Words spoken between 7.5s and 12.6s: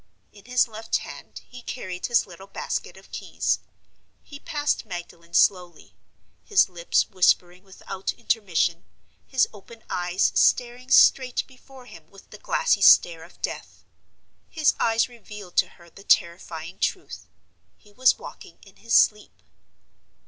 without intermission, his open eyes staring straight before him with the